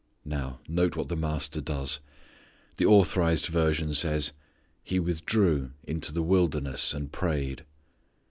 Now 0.25 0.59
note 0.67 0.95
what 0.95 1.09
the 1.09 1.15
Master 1.15 1.61
does. 1.61 1.99
The 2.77 2.87
authorized 2.87 3.45
version 3.45 3.93
says, 3.93 4.33
"He 4.83 4.99
withdrew 4.99 5.73
into 5.83 6.11
the 6.11 6.23
wilderness 6.23 6.91
and 6.95 7.11
prayed." 7.11 7.65